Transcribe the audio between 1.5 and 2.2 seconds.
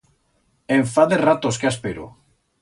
que aspero.